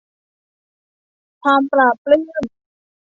[1.43, 2.41] ความปลาบปลื้ม